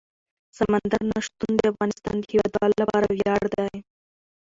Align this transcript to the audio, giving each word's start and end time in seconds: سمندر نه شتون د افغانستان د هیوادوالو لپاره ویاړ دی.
سمندر 0.57 1.01
نه 1.11 1.19
شتون 1.25 1.51
د 1.57 1.61
افغانستان 1.71 2.15
د 2.19 2.23
هیوادوالو 2.31 2.79
لپاره 2.81 3.05
ویاړ 3.09 3.41
دی. 3.55 3.73